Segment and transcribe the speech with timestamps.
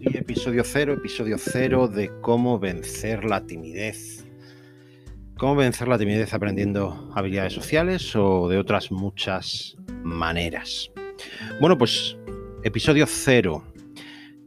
[0.00, 4.24] episodio cero, episodio cero de cómo vencer la timidez.
[5.36, 10.90] Cómo vencer la timidez aprendiendo habilidades sociales o de otras muchas maneras.
[11.60, 12.16] Bueno, pues
[12.62, 13.64] episodio cero.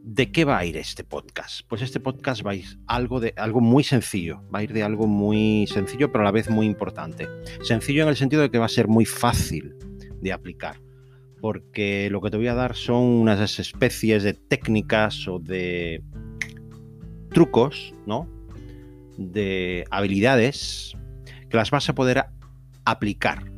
[0.04, 1.60] ¿De qué va a ir este podcast?
[1.68, 4.82] Pues este podcast va a ir algo de algo muy sencillo, va a ir de
[4.82, 7.28] algo muy sencillo pero a la vez muy importante.
[7.62, 9.76] Sencillo en el sentido de que va a ser muy fácil
[10.20, 10.80] de aplicar
[11.42, 16.00] porque lo que te voy a dar son unas especies de técnicas o de
[17.30, 18.28] trucos, ¿no?
[19.18, 20.96] De habilidades
[21.50, 22.26] que las vas a poder
[22.84, 23.50] aplicar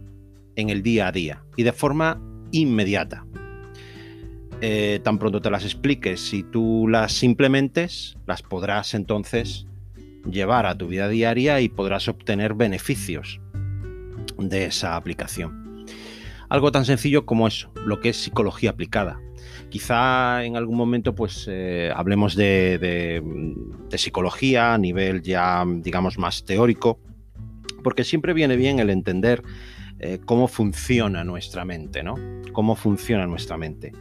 [0.57, 3.27] en el día a día y de forma inmediata.
[4.63, 9.67] Eh, tan pronto te las expliques y tú las implementes, las podrás entonces
[10.25, 13.43] llevar a tu vida diaria y podrás obtener beneficios
[14.39, 15.64] de esa aplicación.
[16.49, 19.21] Algo tan sencillo como eso, lo que es psicología aplicada.
[19.71, 23.23] Quizá en algún momento pues eh, hablemos de,
[23.91, 27.01] psicología a nivel ya digamos más teórico,
[27.83, 29.43] porque siempre viene bien el entender
[30.01, 32.15] eh, cómo funciona nuestra mente, ¿no?
[32.53, 33.93] Cómo funciona nuestra mente.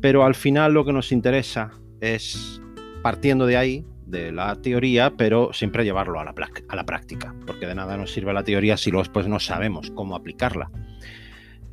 [0.00, 2.60] Pero al final lo que nos interesa es,
[3.02, 6.34] partiendo de ahí, de la teoría, pero siempre llevarlo a la,
[6.68, 10.16] a la práctica, porque de nada nos sirve la teoría si después no sabemos cómo
[10.16, 10.70] aplicarla.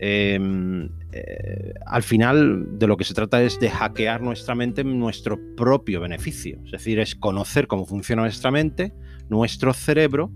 [0.01, 4.97] Em, eh, al final de lo que se trata es de hackear nuestra mente en
[4.97, 6.57] nuestro propio beneficio.
[6.65, 8.93] Es decir, es conocer cómo funciona nuestra mente,
[9.27, 10.31] nuestro cerebro,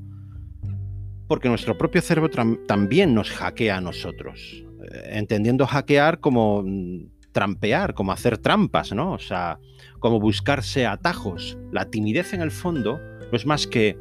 [1.27, 2.29] porque nuestro propio cerebro
[2.67, 4.65] también nos hackea a nosotros.
[4.91, 9.13] Eh, entendiendo hackear como mm, trampear, como hacer trampas, ¿no?
[9.13, 9.59] O sea,
[9.99, 11.57] como buscarse atajos.
[11.71, 12.99] La timidez en el fondo
[13.31, 13.97] no es más que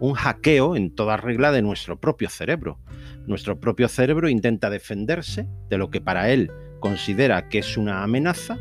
[0.00, 2.78] un hackeo en toda regla de nuestro propio cerebro.
[3.26, 8.58] Nuestro propio cerebro intenta defenderse de lo que para él considera que es una amenaza,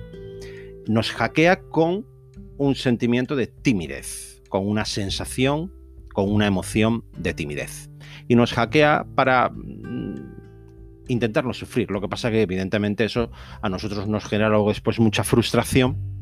[0.88, 2.06] nos hackea con
[2.58, 5.74] un sentimiento de timidez, con una sensación,
[6.14, 7.90] con una emoción de timidez.
[8.28, 10.16] Y nos hackea para mm,
[11.10, 11.92] intentarnos sufrir.
[11.92, 13.30] Lo que pasa que evidentemente eso
[13.62, 16.15] a nosotros nos genera luego después mucha frustración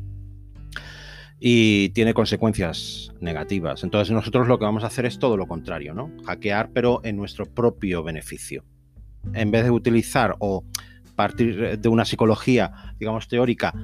[1.46, 3.84] y tiene consecuencias negativas.
[3.84, 6.10] Entonces nosotros lo que vamos a hacer es todo lo contrario, ¿no?
[6.24, 8.64] Hackear pero en nuestro propio beneficio.
[9.34, 10.64] En vez de utilizar o
[11.14, 13.74] partir de una psicología, digamos, teórica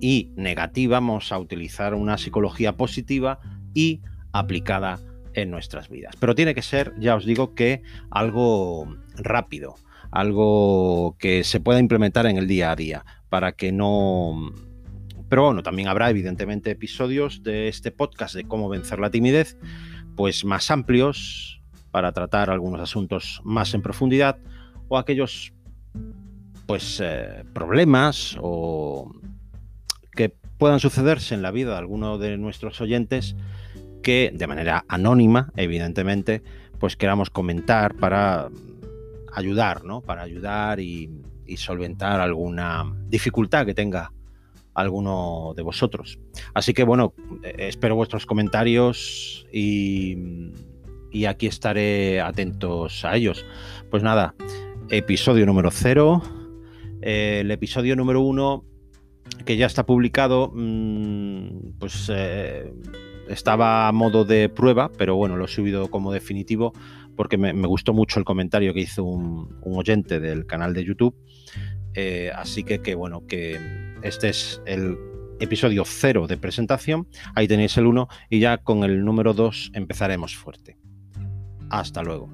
[0.00, 3.40] y negativa, vamos a utilizar una psicología positiva
[3.74, 4.00] y
[4.32, 5.00] aplicada
[5.32, 6.14] en nuestras vidas.
[6.20, 7.82] Pero tiene que ser, ya os digo, que
[8.12, 9.74] algo rápido,
[10.12, 14.52] algo que se pueda implementar en el día a día, para que no
[15.28, 19.56] pero bueno, también habrá evidentemente episodios de este podcast de cómo vencer la timidez,
[20.16, 24.38] pues más amplios para tratar algunos asuntos más en profundidad
[24.88, 25.52] o aquellos
[26.66, 29.12] pues eh, problemas o
[30.12, 33.36] que puedan sucederse en la vida de alguno de nuestros oyentes
[34.02, 36.42] que de manera anónima, evidentemente,
[36.78, 38.50] pues queramos comentar para
[39.32, 40.00] ayudar, ¿no?
[40.00, 41.10] Para ayudar y
[41.56, 44.12] solventar alguna dificultad que tenga
[44.74, 46.18] alguno de vosotros.
[46.52, 50.16] Así que bueno, eh, espero vuestros comentarios y,
[51.26, 53.46] aquí estaré atentos a ellos.
[53.90, 54.34] Pues nada,
[54.90, 56.22] episodio número cero.
[57.00, 58.64] el episodio número uno,
[59.44, 62.72] que ya está publicado, mm, pues eh,
[63.28, 66.72] estaba a modo de prueba, pero bueno, lo he subido como definitivo
[67.16, 71.14] porque me, gustó mucho el comentario que hizo un, un oyente del canal de YouTube
[71.94, 73.58] eh, así que, que, bueno, que
[74.02, 74.96] este es el
[75.40, 77.08] episodio cero de presentación.
[77.34, 80.76] Ahí tenéis el 1 y ya con el número 2 empezaremos fuerte.
[81.70, 82.30] Hasta luego.